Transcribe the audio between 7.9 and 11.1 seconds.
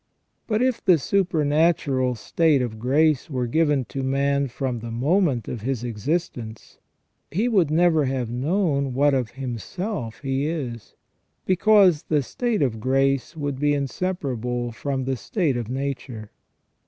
have known what of himself he is,